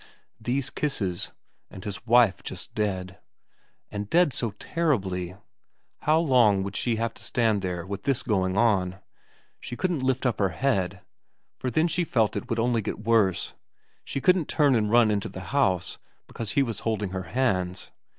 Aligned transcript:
These 0.39 0.71
kisses 0.71 1.31
and 1.69 1.85
his 1.85 2.07
wife 2.07 2.41
just 2.41 2.73
dead 2.73 3.19
and 3.91 4.09
dead 4.09 4.33
so 4.33 4.49
terribly 4.57 5.35
how 5.99 6.17
long 6.19 6.63
would 6.63 6.75
she 6.75 6.95
have 6.95 7.13
to 7.13 7.23
stand 7.23 7.61
there 7.61 7.85
with 7.85 8.01
this 8.01 8.23
going 8.23 8.57
on 8.57 8.97
she 9.59 9.75
couldn't 9.77 9.99
lift 9.99 10.25
up 10.25 10.39
her 10.39 10.49
head, 10.57 11.01
for 11.59 11.69
then 11.69 11.87
she 11.87 12.03
felt 12.03 12.35
it 12.35 12.49
would 12.49 12.57
only 12.57 12.81
get 12.81 13.03
worse 13.05 13.53
she 14.03 14.19
couldn't 14.19 14.49
turn 14.49 14.73
and 14.73 14.89
run 14.89 15.11
into 15.11 15.29
the 15.29 15.39
house, 15.53 15.99
because 16.25 16.53
he 16.53 16.63
was 16.63 16.79
holding 16.79 17.11
her 17.11 17.37
hands. 17.37 17.91